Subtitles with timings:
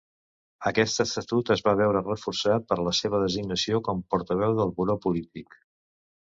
[0.69, 5.61] Aquest estatut es va veure reforçat per la seva designació com portaveu del buró polític.